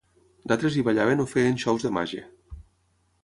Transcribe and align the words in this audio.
D'altres 0.51 0.77
hi 0.79 0.83
ballaven 0.87 1.21
o 1.25 1.27
feien 1.35 1.61
xous 1.65 1.87
de 1.87 1.91
màgia. 1.99 2.25